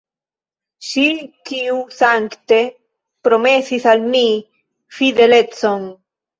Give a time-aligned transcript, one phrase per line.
[0.91, 1.03] Ŝi,
[1.49, 2.59] kiu sankte
[3.29, 4.25] promesis al mi
[5.01, 5.89] fidelecon!